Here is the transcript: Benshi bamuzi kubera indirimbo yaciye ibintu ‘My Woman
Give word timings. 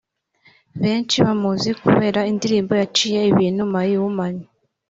Benshi 0.81 1.15
bamuzi 1.25 1.69
kubera 1.81 2.19
indirimbo 2.31 2.73
yaciye 2.81 3.19
ibintu 3.31 3.63
‘My 3.73 3.89
Woman 4.01 4.35